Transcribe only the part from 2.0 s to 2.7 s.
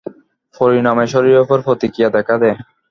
দেখা দেয়।